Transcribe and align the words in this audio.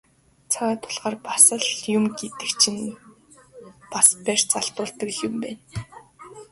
Цагаа 0.51 0.77
тулахаар 0.81 1.15
бас 1.27 1.45
юм 1.97 2.03
гэдэг 2.17 2.51
чинь 2.61 2.85
бас 3.91 4.07
барьц 4.25 4.49
алдуулдаг 4.59 5.09
л 5.13 5.17
юм 5.27 5.35
байна. 5.43 5.61